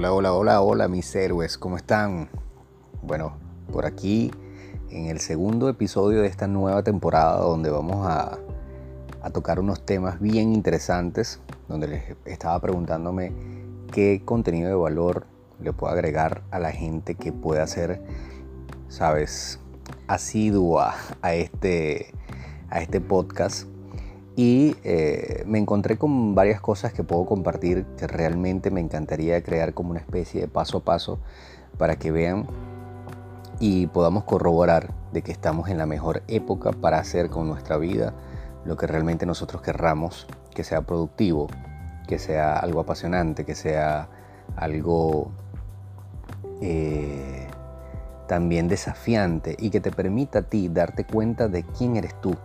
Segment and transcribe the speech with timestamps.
[0.00, 2.30] Hola, hola, hola, hola mis héroes, ¿cómo están?
[3.02, 3.36] Bueno,
[3.70, 4.30] por aquí
[4.88, 8.38] en el segundo episodio de esta nueva temporada donde vamos a,
[9.34, 11.38] tocar unos temas bien interesantes,
[11.68, 13.34] donde les estaba preguntándome
[13.92, 15.26] qué contenido de valor
[15.60, 18.02] le puedo agregar a la gente que pueda ser,
[18.88, 19.60] sabes,
[20.06, 22.14] asidua a este,
[22.70, 23.68] a este podcast
[24.36, 29.74] y eh, me encontré con varias cosas que puedo compartir que realmente me encantaría crear
[29.74, 31.18] como una especie de paso a paso
[31.78, 32.46] para que vean
[33.58, 38.14] y podamos corroborar de que estamos en la mejor época para hacer con nuestra vida
[38.64, 41.48] lo que realmente nosotros querramos, que sea productivo,
[42.06, 44.08] que sea algo apasionante, que sea
[44.56, 45.30] algo
[46.60, 47.48] eh,
[48.28, 52.36] también desafiante y que te permita a ti darte cuenta de quién eres tú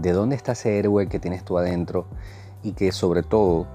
[0.00, 2.06] de dónde está ese héroe que tienes tú adentro
[2.62, 3.66] y que sobre todo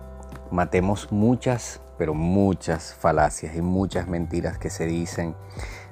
[0.52, 5.36] matemos muchas, pero muchas falacias y muchas mentiras que se dicen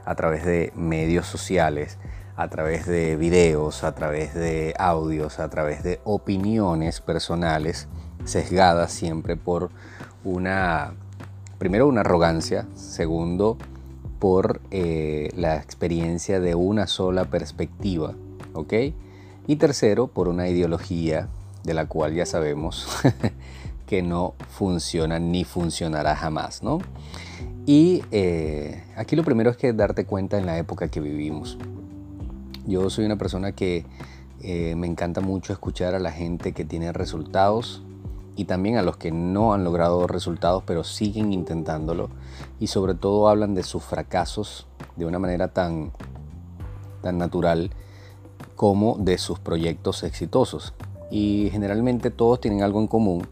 [0.06, 1.98] a través de medios sociales,
[2.36, 7.88] a través de videos, a través de audios, a través de opiniones personales
[8.26, 9.70] sesgadas siempre por
[10.24, 10.94] una,
[11.58, 13.58] primero una arrogancia, segundo
[14.20, 18.14] por eh, la experiencia de una sola perspectiva,
[18.54, 18.74] ¿ok?
[19.48, 21.28] Y tercero, por una ideología
[21.64, 22.88] de la cual ya sabemos
[23.86, 26.80] que no funciona ni funcionará jamás, ¿no?
[27.66, 31.58] Y eh, aquí lo primero es que darte cuenta en la época que vivimos.
[32.66, 33.86] Yo soy una persona que
[34.42, 37.84] eh, me encanta mucho escuchar a la gente que tiene resultados
[38.36, 42.10] y también a los que no han logrado resultados pero siguen intentándolo
[42.60, 45.92] y sobre todo hablan de sus fracasos de una manera tan,
[47.02, 47.72] tan natural
[48.62, 50.76] como de sus proyectos exitosos.
[51.10, 53.28] Y generalmente todos tienen algo en común,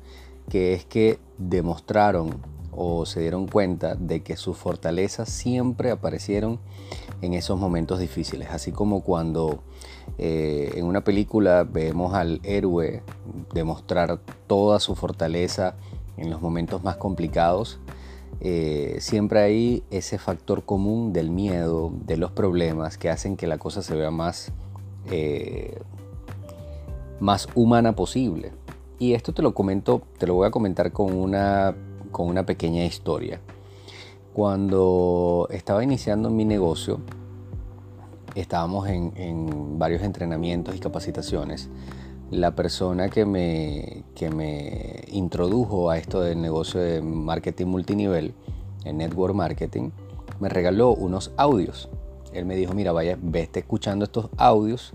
[0.49, 6.58] que es que demostraron o se dieron cuenta de que sus fortalezas siempre aparecieron
[7.21, 8.49] en esos momentos difíciles.
[8.49, 9.59] Así como cuando
[10.17, 13.03] eh, en una película vemos al héroe
[13.53, 15.76] demostrar toda su fortaleza
[16.17, 17.80] en los momentos más complicados,
[18.42, 23.59] eh, siempre hay ese factor común del miedo, de los problemas que hacen que la
[23.59, 24.52] cosa se vea más
[25.10, 25.80] eh,
[27.20, 28.52] más humana posible.
[28.98, 31.76] Y esto te lo comento, te lo voy a comentar con una,
[32.11, 33.39] con una pequeña historia.
[34.33, 36.99] Cuando estaba iniciando mi negocio,
[38.36, 41.70] estábamos en, varios entrenamientos y capacitaciones.
[42.30, 48.33] La persona que me, que me introdujo a esto del negocio de marketing multinivel,
[48.86, 49.92] en network marketing,
[50.39, 51.89] me regaló unos audios
[52.33, 54.93] él me dijo, mira, vaya, vete escuchando estos audios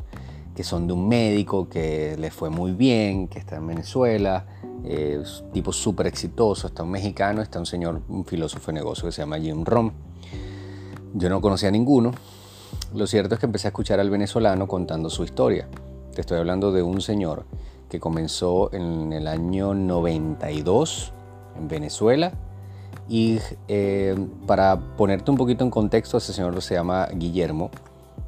[0.54, 4.46] que son de un médico que le fue muy bien, que está en Venezuela,
[4.84, 9.12] es tipo súper exitoso, está un mexicano, está un señor, un filósofo de negocio que
[9.12, 9.90] se llama Jim Rom.
[11.14, 12.12] Yo no conocía a ninguno.
[12.94, 15.68] Lo cierto es que empecé a escuchar al venezolano contando su historia.
[16.14, 17.44] Te estoy hablando de un señor
[17.88, 21.12] que comenzó en el año 92
[21.56, 22.32] en Venezuela
[23.08, 23.38] y
[23.68, 24.16] eh,
[24.46, 27.70] para ponerte un poquito en contexto, ese señor se llama Guillermo.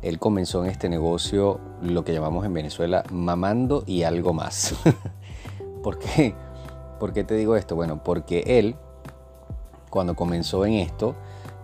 [0.03, 4.75] Él comenzó en este negocio, lo que llamamos en Venezuela, mamando y algo más.
[5.83, 6.35] ¿Por qué?
[7.01, 7.75] ¿Por qué te digo esto?
[7.75, 8.77] Bueno, porque él,
[9.91, 11.15] cuando comenzó en esto,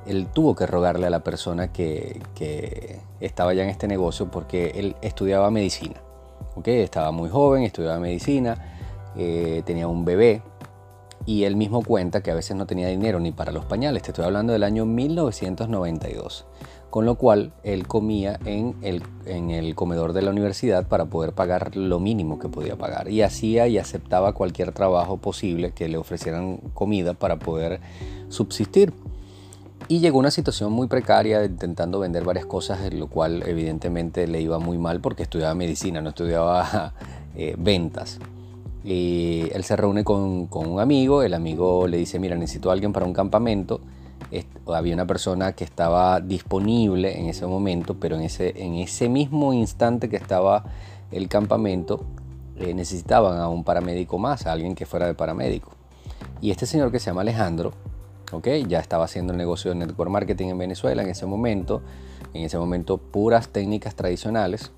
[0.06, 2.20] él tuvo que rogarle a la persona que,
[3.20, 6.00] estaba ya en este negocio porque él estudiaba medicina.
[6.56, 6.80] ¿okay?
[6.80, 8.56] Estaba muy joven, estudiaba medicina,
[9.16, 10.42] eh, tenía un bebé
[11.26, 14.02] y él mismo cuenta que a veces no tenía dinero ni para los pañales.
[14.02, 16.46] Te estoy hablando del año 1992.
[16.90, 22.00] Con lo cual él comía en el, comedor de la universidad para poder pagar lo
[22.00, 23.08] mínimo que podía pagar.
[23.08, 27.80] Y hacía y aceptaba cualquier trabajo posible que le ofrecieran comida para poder
[28.28, 28.92] subsistir.
[29.88, 34.42] Y llegó una situación muy precaria intentando vender varias cosas, en lo cual evidentemente le
[34.42, 36.92] iba muy mal porque estudiaba medicina, no estudiaba
[37.36, 38.18] eh, ventas.
[38.84, 42.92] Y él se reúne con, un amigo, el amigo le dice, mira, necesito a alguien
[42.92, 43.80] para un campamento.
[44.66, 49.52] Había una persona que estaba disponible en ese momento, pero en ese, en ese mismo
[49.52, 50.64] instante que estaba
[51.10, 52.04] el campamento,
[52.56, 55.72] eh, necesitaban a un paramédico más, a alguien que fuera de paramédico.
[56.40, 57.72] Y este señor que se llama Alejandro,
[58.30, 61.82] okay, ya estaba haciendo el negocio de network marketing en Venezuela en ese momento,
[62.34, 64.72] en ese momento puras técnicas tradicionales.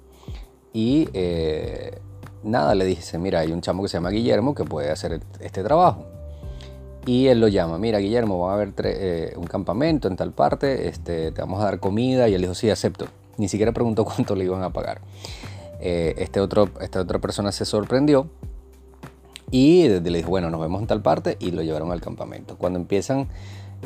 [0.73, 2.01] Y eh,
[2.45, 5.63] nada, le dije, mira, hay un chamo que se llama Guillermo que puede hacer este
[5.63, 6.07] trabajo.
[7.07, 10.89] Y él lo llama, mira Guillermo, va a haber eh, un campamento en tal parte,
[10.89, 12.29] este, te vamos a dar comida.
[12.29, 13.07] Y él dijo, sí, acepto.
[13.37, 15.01] Ni siquiera preguntó cuánto le iban a pagar.
[15.81, 18.29] Eh, este otro, esta otra persona se sorprendió
[19.51, 22.57] y le dijo, bueno, nos vemos en tal parte y lo llevaron al campamento.
[22.57, 23.29] Cuando empiezan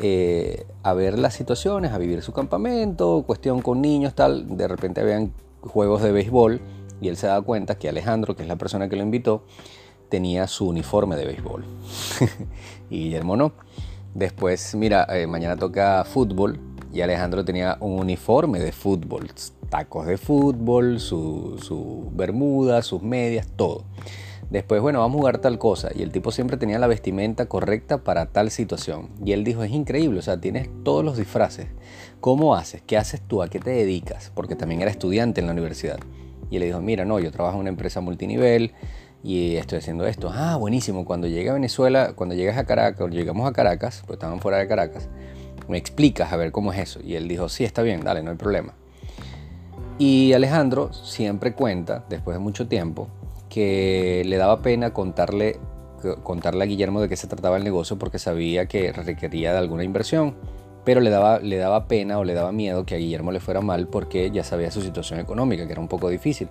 [0.01, 4.57] eh, a ver las situaciones, a vivir su campamento, cuestión con niños, tal.
[4.57, 6.61] De repente habían juegos de béisbol
[7.01, 9.43] y él se da cuenta que Alejandro, que es la persona que lo invitó,
[10.09, 11.65] tenía su uniforme de béisbol.
[12.89, 13.53] y Guillermo no.
[14.13, 16.59] Después, mira, eh, mañana toca fútbol
[16.91, 19.29] y Alejandro tenía un uniforme de fútbol,
[19.69, 23.85] tacos de fútbol, su, su bermuda, sus medias, todo.
[24.49, 25.91] Después, bueno, vamos a jugar tal cosa.
[25.93, 29.09] Y el tipo siempre tenía la vestimenta correcta para tal situación.
[29.23, 31.67] Y él dijo, es increíble, o sea, tienes todos los disfraces.
[32.19, 32.81] ¿Cómo haces?
[32.81, 33.43] ¿Qué haces tú?
[33.43, 34.31] ¿A qué te dedicas?
[34.33, 35.99] Porque también era estudiante en la universidad.
[36.49, 38.73] Y le dijo, mira, no, yo trabajo en una empresa multinivel
[39.23, 40.31] y estoy haciendo esto.
[40.33, 41.05] Ah, buenísimo.
[41.05, 44.57] Cuando llegue a Venezuela, cuando llegas a Caracas, o llegamos a Caracas, pues estaban fuera
[44.57, 45.09] de Caracas,
[45.67, 46.99] me explicas a ver cómo es eso.
[47.03, 48.73] Y él dijo, sí, está bien, dale, no hay problema.
[49.97, 53.09] Y Alejandro siempre cuenta, después de mucho tiempo,
[53.49, 55.59] que le daba pena contarle,
[56.23, 59.83] contarle a Guillermo de qué se trataba el negocio porque sabía que requería de alguna
[59.83, 60.35] inversión,
[60.85, 63.61] pero le daba, le daba pena o le daba miedo que a Guillermo le fuera
[63.61, 66.49] mal porque ya sabía su situación económica, que era un poco difícil.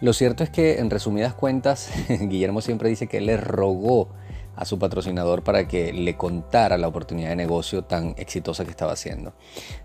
[0.00, 4.08] Lo cierto es que, en resumidas cuentas, Guillermo siempre dice que le rogó
[4.56, 8.92] a su patrocinador para que le contara la oportunidad de negocio tan exitosa que estaba
[8.92, 9.34] haciendo.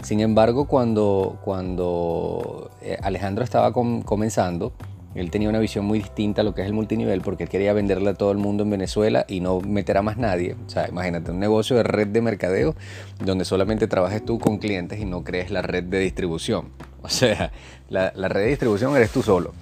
[0.02, 4.74] Sin embargo, cuando, cuando eh, Alejandro estaba comenzando,
[5.14, 7.74] él tenía una visión muy distinta a lo que es el multinivel porque él quería
[7.74, 10.56] venderle a todo el mundo en Venezuela y no meter a más nadie.
[10.66, 12.76] O sea, imagínate un negocio de red de mercadeo
[13.24, 16.70] donde solamente trabajes tú con clientes y no crees la red de distribución.
[17.04, 17.52] O sea,
[17.90, 19.54] la, red de distribución eres tú solo.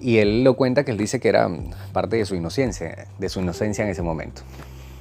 [0.00, 1.50] Y él lo cuenta que él dice que era
[1.92, 4.40] parte de su inocencia, de su inocencia en ese momento.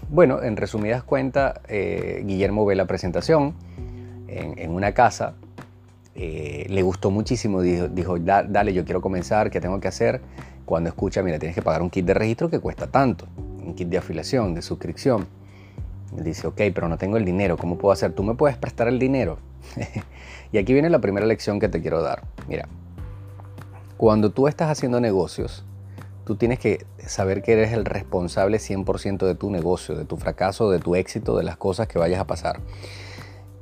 [0.09, 3.55] Bueno, en resumidas cuentas, eh, Guillermo ve la presentación
[4.27, 5.35] en, en una casa
[6.21, 10.19] eh, le gustó muchísimo, dijo, dale, yo quiero comenzar, ¿qué tengo que hacer?
[10.65, 13.87] Cuando escucha, mira, tienes que pagar un kit de registro que cuesta tanto, un kit
[13.87, 15.27] de afiliación, de suscripción.
[16.17, 18.11] Él dice, ok, pero no tengo el dinero, ¿cómo puedo hacer?
[18.11, 19.37] ¿Tú me puedes prestar el dinero?
[20.51, 22.23] y aquí viene la primera lección que te quiero dar.
[22.49, 22.67] Mira,
[23.95, 25.63] cuando tú estás haciendo negocios,
[26.25, 30.69] tú tienes que saber que eres el responsable 100% de tu negocio, de tu fracaso,
[30.69, 32.59] de tu éxito, de las cosas que vayas a pasar.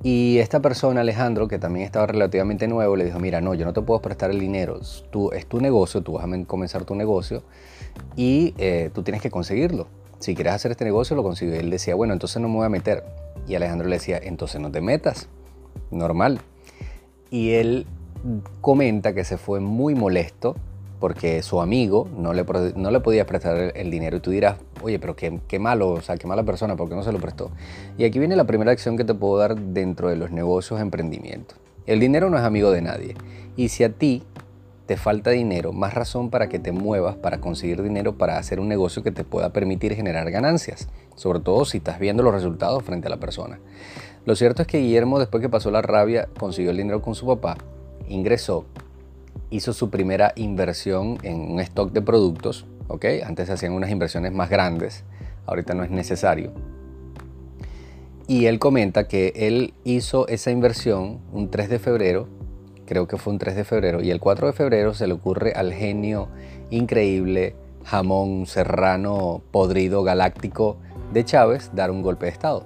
[0.04, 3.74] Y esta persona, Alejandro, que también estaba relativamente nuevo, le dijo, mira, no, yo no
[3.74, 4.80] te puedo prestar el dinero,
[5.10, 7.44] tú, es tu negocio, tú vas a comenzar tu negocio
[8.16, 9.88] y eh, tú tienes que conseguirlo.
[10.20, 11.60] Si quieres hacer este negocio, lo consigues.
[11.60, 13.04] Él decía, bueno, entonces no me voy a meter.
[13.48, 15.30] Y Alejandro le decía, entonces no te metas,
[15.92, 16.42] normal.
[17.30, 17.86] Y él
[18.62, 20.56] comenta que se fue muy molesto
[21.00, 22.44] porque su amigo no le,
[22.76, 24.18] no le podía prestar el, dinero.
[24.18, 27.12] Y tú dirás, oye, pero qué, malo, o sea, qué mala persona, porque no se
[27.12, 27.52] lo prestó?
[27.98, 31.56] Y aquí viene la primera acción que te puedo dar dentro de los negocios, emprendimiento.
[31.86, 33.16] El dinero no es amigo de nadie.
[33.56, 34.24] Y si a ti
[34.88, 38.70] te falta dinero, más razón para que te muevas para conseguir dinero para hacer un
[38.70, 43.08] negocio que te pueda permitir generar ganancias, sobre todo si estás viendo los resultados frente
[43.08, 43.60] a la persona.
[44.26, 47.26] Lo cierto es que Guillermo, después que pasó la rabia, consiguió el dinero con su
[47.26, 47.58] papá,
[48.08, 48.66] ingresó,
[49.50, 53.06] hizo su primera inversión en un stock de productos, ¿ok?
[53.26, 55.04] Antes se hacían unas inversiones más grandes,
[55.46, 56.52] ahorita no es necesario.
[58.28, 62.28] Y él comenta que él hizo esa inversión un 3 de febrero,
[62.86, 65.54] creo que fue un 3 de febrero, y el 4 de febrero se le ocurre
[65.54, 66.30] al genio
[66.70, 67.56] increíble,
[67.86, 70.78] jamón serrano podrido galáctico
[71.14, 72.66] de Chávez dar un golpe de Estado.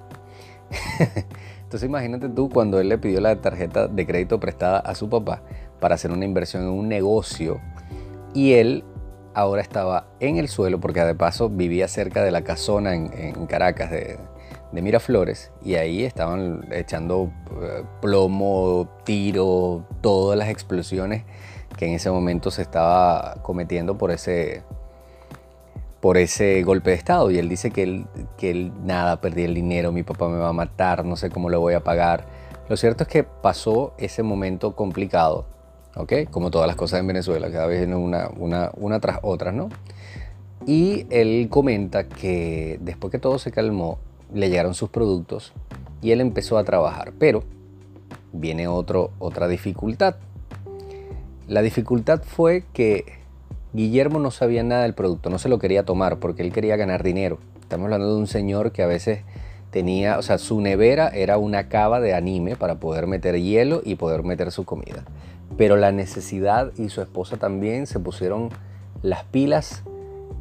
[1.62, 5.42] Entonces imagínate tú cuando él le pidió la tarjeta de crédito prestada a su papá,
[5.82, 7.60] para hacer una inversión en un negocio
[8.34, 8.84] y él
[9.34, 13.90] ahora estaba en el suelo porque de paso vivía cerca de la casona en, Caracas
[13.90, 14.18] de,
[14.72, 21.24] Miraflores y ahí estaban echando eh, plomo, tiro, todas las explosiones
[21.76, 24.62] que en ese momento se estaba cometiendo por ese,
[26.00, 28.06] por ese golpe de estado y él dice que él,
[28.38, 31.50] que él nada, perdí el dinero, mi papá me va a matar, no sé cómo
[31.50, 32.24] lo voy a pagar.
[32.68, 35.51] Lo cierto es que pasó ese momento complicado
[36.30, 39.68] como todas las cosas en Venezuela, cada vez una, una, una tras otra, ¿no?
[40.66, 43.98] Y él comenta que después que todo se calmó,
[44.32, 45.52] le llegaron sus productos
[46.00, 47.12] y él empezó a trabajar.
[47.18, 47.42] Pero
[48.32, 50.16] viene otro, otra dificultad.
[51.48, 53.04] La dificultad fue que
[53.72, 57.02] Guillermo no sabía nada del producto, no se lo quería tomar porque él quería ganar
[57.02, 57.38] dinero.
[57.60, 59.20] Estamos hablando de un señor que a veces
[59.70, 63.96] tenía, o sea, su nevera era una cava de anime para poder meter hielo y
[63.96, 65.04] poder meter su comida
[65.56, 68.50] pero la necesidad y su esposa también se pusieron
[69.02, 69.82] las pilas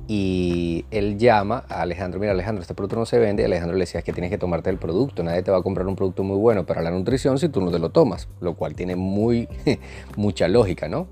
[0.08, 4.02] y él llama a Alejandro, mira Alejandro, este producto no se vende, Alejandro le decía
[4.02, 6.66] que tienes que tomarte el producto, nadie te va a comprar un producto muy bueno
[6.66, 9.48] para la nutrición si tú no te lo tomas, lo cual tiene muy,
[10.18, 11.08] mucha lógica, ¿no?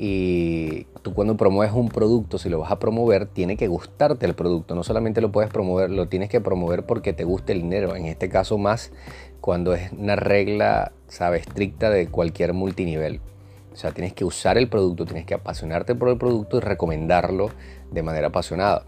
[0.00, 4.34] Y tú cuando promueves un producto, si lo vas a promover, tiene que gustarte el
[4.34, 4.76] producto.
[4.76, 7.96] No solamente lo puedes promover, lo tienes que promover porque te guste el dinero.
[7.96, 8.92] En este caso más
[9.40, 13.20] cuando es una regla, sabe, estricta de cualquier multinivel.
[13.72, 17.50] O sea, tienes que usar el producto, tienes que apasionarte por el producto y recomendarlo
[17.90, 18.84] de manera apasionada.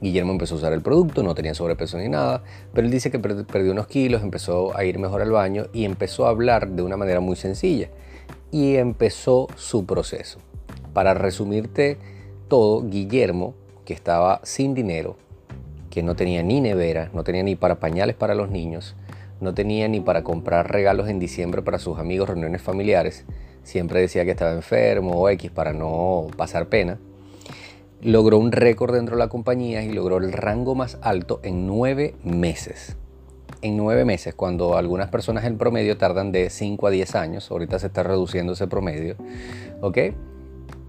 [0.00, 2.42] Guillermo empezó a usar el producto, no tenía sobrepeso ni nada,
[2.72, 6.26] pero él dice que perdió unos kilos, empezó a ir mejor al baño y empezó
[6.26, 7.88] a hablar de una manera muy sencilla
[8.50, 10.38] y empezó su proceso.
[10.92, 11.98] Para resumirte
[12.48, 13.54] todo, Guillermo,
[13.84, 15.16] que estaba sin dinero,
[15.90, 18.96] que no tenía ni nevera, no tenía ni para pañales para los niños,
[19.40, 23.24] no tenía ni para comprar regalos en diciembre para sus amigos, reuniones familiares,
[23.62, 26.98] siempre decía que estaba enfermo o X para no pasar pena,
[28.02, 32.14] logró un récord dentro de la compañía y logró el rango más alto en nueve
[32.24, 32.96] meses.
[33.62, 37.78] En nueve meses, cuando algunas personas en promedio tardan de 5 a 10 años, ahorita
[37.78, 39.16] se está reduciendo ese promedio,
[39.82, 39.98] ¿ok?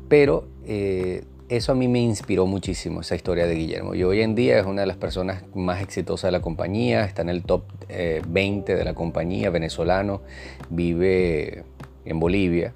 [0.07, 3.93] Pero eh, eso a mí me inspiró muchísimo, esa historia de Guillermo.
[3.93, 7.23] Y hoy en día es una de las personas más exitosas de la compañía, está
[7.23, 10.21] en el top 20 eh, de la compañía, venezolano,
[10.69, 11.65] vive
[12.05, 12.73] en Bolivia.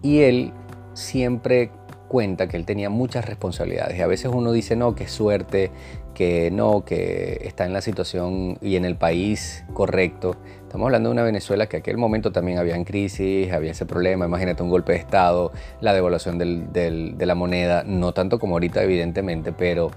[0.00, 0.52] Y él
[0.94, 1.70] siempre
[2.10, 3.96] cuenta que él tenía muchas responsabilidades.
[3.96, 5.70] Y a veces uno dice, no, que suerte,
[6.12, 10.34] que no, que está en la situación y en el país correcto.
[10.62, 14.26] Estamos hablando de una Venezuela que aquel momento también había en crisis, había ese problema,
[14.26, 19.52] imagínate un golpe de Estado, la devaluación de la moneda, no tanto como ahorita evidentemente,
[19.52, 19.92] pero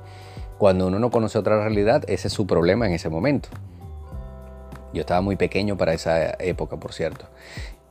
[0.60, 3.50] cuando uno no conoce otra realidad, ese es su problema en ese momento.
[4.94, 7.26] Yo estaba muy pequeño para esa época, por cierto.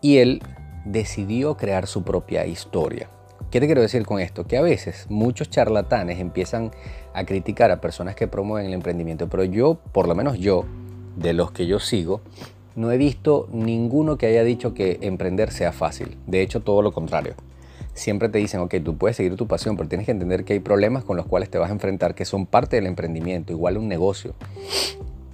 [0.00, 0.40] Y él
[0.84, 3.08] decidió crear su propia historia.
[3.52, 4.46] ¿Qué te quiero decir con esto?
[4.46, 6.70] Que a veces muchos charlatanes empiezan
[7.12, 10.64] a criticar a personas que promueven el emprendimiento, pero yo, por lo menos yo,
[11.16, 12.22] de los que yo sigo,
[12.76, 16.16] no he visto ninguno que haya dicho que emprender sea fácil.
[16.26, 17.34] De hecho, todo lo contrario.
[17.92, 20.60] Siempre te dicen, ok, tú puedes seguir tu pasión, pero tienes que entender que hay
[20.60, 23.86] problemas con los cuales te vas a enfrentar que son parte del emprendimiento, igual un
[23.86, 24.32] negocio.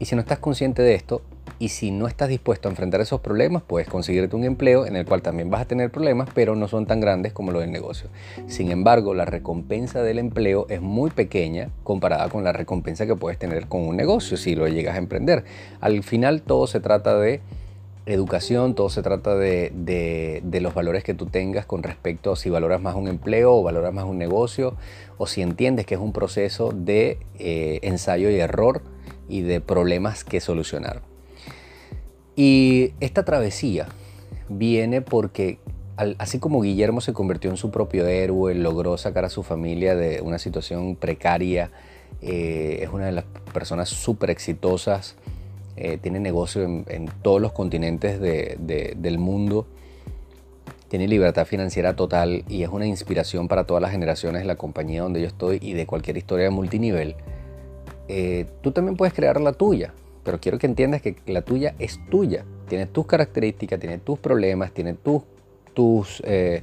[0.00, 1.22] Y si no estás consciente de esto,
[1.58, 5.04] y si no estás dispuesto a enfrentar esos problemas, puedes conseguirte un empleo en el
[5.04, 8.08] cual también vas a tener problemas, pero no son tan grandes como los del negocio.
[8.46, 13.38] Sin embargo, la recompensa del empleo es muy pequeña comparada con la recompensa que puedes
[13.38, 15.44] tener con un negocio si lo llegas a emprender.
[15.80, 17.40] Al final todo se trata de
[18.06, 22.80] educación, todo se trata de, los valores que tú tengas con respecto a si valoras
[22.80, 24.76] más un empleo o valoras más un negocio,
[25.18, 28.82] o si entiendes que es un proceso de eh, ensayo y error
[29.28, 31.02] y de problemas que solucionar.
[32.38, 33.88] Y esta travesía
[34.48, 35.58] viene porque
[36.18, 40.20] así como Guillermo se convirtió en su propio héroe, logró sacar a su familia de
[40.20, 41.72] una situación precaria,
[42.22, 45.16] eh, es una de las personas súper exitosas,
[45.74, 49.66] eh, tiene negocio en, todos los continentes del mundo,
[50.86, 55.02] tiene libertad financiera total y es una inspiración para todas las generaciones de la compañía
[55.02, 57.16] donde yo estoy y de cualquier historia de multinivel.
[58.06, 59.92] Eh, tú también puedes crear la tuya
[60.24, 62.44] pero quiero que entiendas que la tuya es tuya.
[62.68, 65.22] Tiene tus características, tiene tus problemas, tiene tus,
[65.74, 66.62] tus, eh,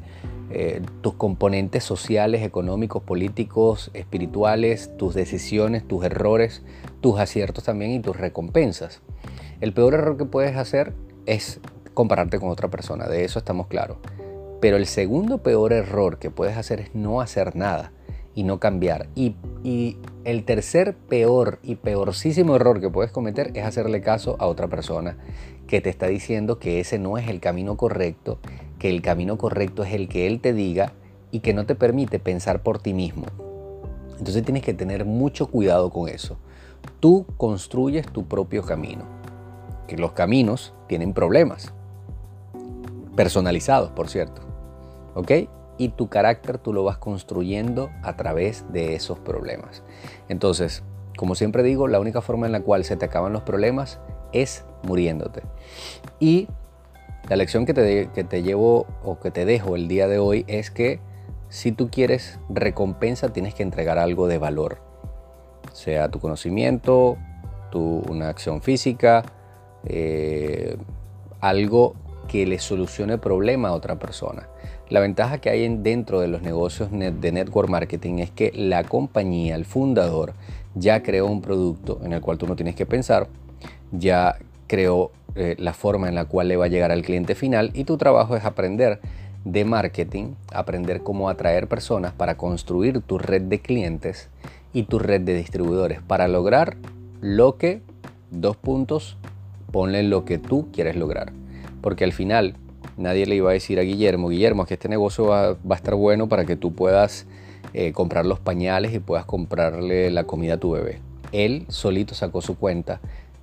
[0.52, 6.64] eh, tus componentes sociales, económicos, políticos, espirituales, tus decisiones, tus errores,
[7.02, 9.02] tus aciertos también y tus recompensas.
[9.62, 10.94] El peor error que puedes hacer
[11.26, 11.60] es
[11.94, 13.98] compararte con otra persona, de eso estamos claros.
[14.62, 17.92] Pero el segundo peor error que puedes hacer es no hacer nada
[18.36, 19.08] y no cambiar.
[19.16, 19.36] Y,
[20.26, 25.18] el tercer peor y peorcísimo error que puedes cometer es hacerle caso a otra persona
[25.68, 28.40] que te está diciendo que ese no es el camino correcto,
[28.78, 30.94] que el camino correcto es el que él te diga
[31.32, 33.26] y que no te permite pensar por ti mismo.
[34.18, 36.38] Entonces tienes que tener mucho cuidado con eso.
[37.00, 39.04] Tú construyes tu propio camino.
[39.88, 41.74] Que los caminos tienen problemas.
[43.16, 44.42] Personalizados, por cierto.
[45.14, 45.32] ¿Ok?
[45.78, 49.84] Y tu carácter tú lo vas construyendo a través de esos problemas.
[50.30, 50.84] Entonces,
[51.18, 54.00] como siempre digo, la única forma en la cual se te acaban los problemas
[54.34, 55.44] es muriéndote.
[56.20, 56.48] Y
[57.30, 60.46] la lección que te, que te llevo o que te dejo el día de hoy
[60.48, 61.00] es que
[61.50, 64.80] si tú quieres recompensa tienes que entregar algo de valor.
[65.74, 67.18] Sea tu conocimiento,
[67.72, 69.24] tu, una acción física,
[69.86, 70.78] eh,
[71.40, 71.96] algo
[72.28, 74.50] que le solucione problema a otra persona.
[74.90, 79.56] La ventaja que hay dentro de los negocios de network marketing es que la compañía,
[79.56, 80.34] el fundador,
[80.76, 83.28] ya creó un producto en el cual tú no tienes que pensar,
[83.92, 84.38] ya
[84.68, 87.86] creó eh, la forma en la cual le va a llegar al cliente final y
[87.86, 89.00] tu trabajo es aprender
[89.44, 94.30] de marketing, aprender cómo atraer personas para construir tu red de clientes
[94.72, 96.78] y tu red de distribuidores para lograr
[97.22, 97.82] lo que,
[98.30, 99.18] dos puntos,
[99.72, 101.32] ponle lo que tú quieres lograr.
[101.82, 102.56] Porque al final
[102.98, 106.30] nadie le iba a decir a Guillermo, Guillermo, que este negocio va, a estar bueno
[106.30, 107.26] para que tú puedas
[107.74, 111.00] eh, comprar los pañales y puedas comprarle la comida a tu bebé.
[111.32, 113.02] Él solito sacó su cuenta,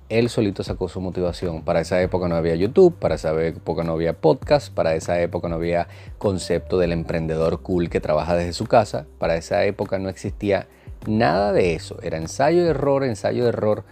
[0.09, 1.63] él solito sacó su motivación.
[1.63, 5.49] Para esa época no había YouTube, para esa época no había podcast, para esa época
[5.49, 10.09] no había concepto del emprendedor cool que trabaja desde su casa, para esa época no
[10.09, 10.67] existía
[11.07, 12.01] nada de eso.
[12.01, 13.83] Era ensayo de error, ensayo de error,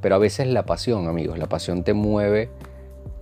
[0.00, 2.50] pero a veces la pasión, amigos, la pasión te mueve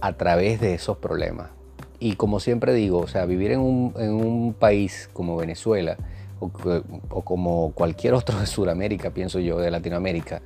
[0.00, 1.59] a través de esos problemas.
[2.02, 5.98] Y como siempre digo, o sea, vivir en un, país como Venezuela
[6.40, 10.40] o, como cualquier otro de Sudamérica, pienso yo, de Latinoamérica,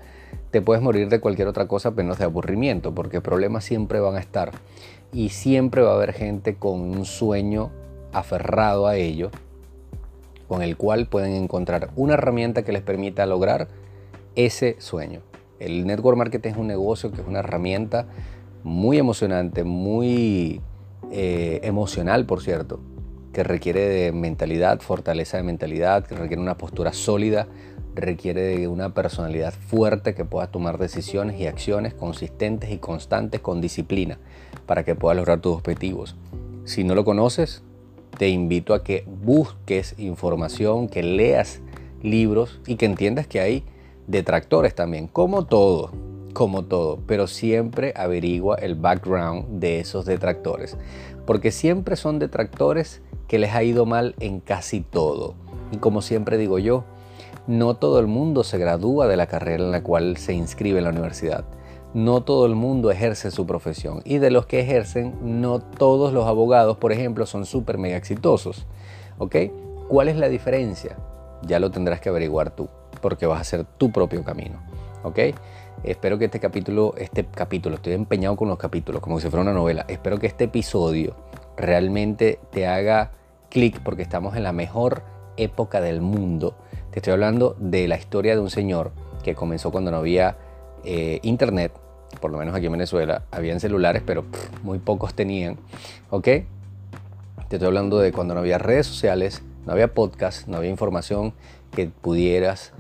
[0.51, 4.19] te puedes morir de cualquier otra cosa menos de aburrimiento, porque problemas siempre van a
[4.19, 4.51] estar.
[5.13, 7.71] Y siempre va a haber gente con un sueño
[8.13, 9.31] aferrado a ello,
[10.49, 13.69] con el cual pueden encontrar una herramienta que les permita lograr
[14.35, 15.21] ese sueño.
[15.61, 18.07] El network marketing es un negocio que es una herramienta
[18.65, 20.61] muy emocionante, muy
[21.11, 22.81] eh, emocional, por cierto,
[23.33, 27.49] que requiere de mentalidad, fortaleza de mentalidad, que requiere una postura sólida,
[27.95, 33.61] requiere de una personalidad fuerte que pueda tomar decisiones y acciones consistentes y constantes con
[33.61, 34.19] disciplina
[34.67, 36.17] para que puedas lograr tus objetivos.
[36.65, 37.63] Si no lo conoces,
[38.19, 41.61] te invito a que busques información, que leas
[42.03, 43.65] libros y que entiendas que hay
[44.07, 45.91] detractores también, como todo
[46.35, 50.77] como todo, pero siempre averigua el background de esos detractores,
[51.25, 55.35] porque siempre son detractores que les ha ido mal en casi todo.
[55.73, 56.85] Y como siempre digo yo,
[57.47, 60.85] no todo el mundo se gradúa de la carrera en la cual se inscribe en
[60.85, 61.45] la universidad.
[61.95, 64.03] No todo el mundo ejerce su profesión.
[64.05, 68.67] Y de los que ejercen, no todos los abogados, por ejemplo, son súper mega exitosos.
[69.19, 69.37] ¿Ok?
[69.89, 70.97] ¿Cuál es la diferencia?
[71.43, 72.69] Ya lo tendrás que averiguar tú,
[73.01, 74.61] porque vas a hacer tu propio camino.
[75.05, 75.19] ¿Ok?
[75.85, 79.53] Espero que este capítulo, este capítulo, estoy empeñado con los capítulos, como si fuera una
[79.53, 79.85] novela.
[79.87, 81.15] Espero que este episodio
[81.59, 83.13] realmente te haga
[83.51, 85.03] clic porque estamos en la mejor
[85.37, 86.57] época del mundo.
[86.91, 90.39] Te estoy hablando de la historia de un señor que comenzó cuando no había
[90.85, 91.73] eh, internet,
[92.19, 94.25] por lo menos aquí en Venezuela, habían celulares, pero
[94.63, 95.59] muy pocos tenían,
[96.09, 96.25] ¿ok?
[96.25, 101.35] Te estoy hablando de cuando no había redes sociales, no había podcast, no había información
[101.73, 102.73] que pudieras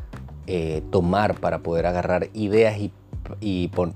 [0.46, 2.92] eh, tomar para poder agarrar ideas y,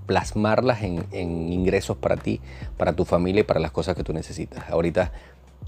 [0.07, 2.41] plasmarlas en, en, ingresos para ti,
[2.77, 4.69] para tu familia y para las cosas que tú necesitas.
[4.71, 5.13] Ahorita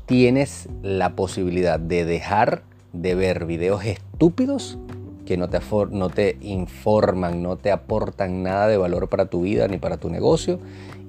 [0.07, 4.79] tienes la posibilidad de dejar de ver videos estúpidos
[5.27, 5.61] que no te,
[5.93, 10.11] no te informan, no te aportan nada de valor para tu vida ni para tu
[10.11, 10.59] negocio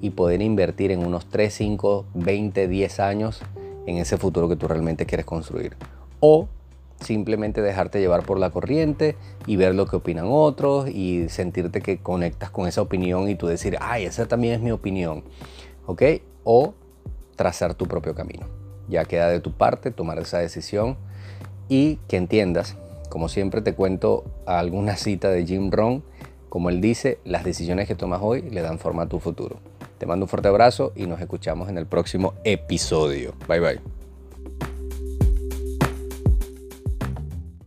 [0.00, 3.40] y poder invertir en unos 3, 5, 20, 10 años
[3.86, 5.76] en ese futuro que tú realmente quieres construir.
[6.20, 6.48] O
[7.02, 11.98] simplemente dejarte llevar por la corriente y ver lo que opinan otros y sentirte que
[11.98, 15.24] conectas con esa opinión y tú decir, ay, esa también es mi opinión,
[15.86, 16.02] ¿ok?
[16.44, 16.74] O
[17.36, 18.46] trazar tu propio camino.
[18.88, 20.96] Ya queda de tu parte tomar esa decisión
[21.68, 22.76] y que entiendas,
[23.08, 26.02] como siempre te cuento alguna cita de Jim Rohn,
[26.48, 29.56] como él dice, las decisiones que tomas hoy le dan forma a tu futuro.
[29.98, 33.34] Te mando un fuerte abrazo y nos escuchamos en el próximo episodio.
[33.48, 34.01] Bye bye.